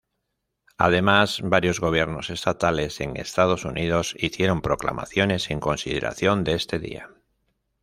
Además, 0.79 1.41
varios 1.43 1.79
gobiernos 1.79 2.31
estatales 2.31 3.01
en 3.01 3.17
Estados 3.17 3.65
Unidos 3.65 4.15
hicieron 4.17 4.63
proclamaciones 4.63 5.51
en 5.51 5.59
consideración 5.59 6.43
de 6.43 6.53
este 6.55 6.79
día. 6.79 7.07